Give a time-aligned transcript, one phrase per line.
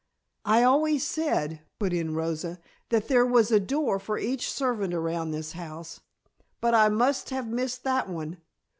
[0.45, 2.57] "I always said," put in Rosa,
[2.89, 5.99] "that there was a door for each servant around this house,
[6.59, 8.39] but I must have missed that one.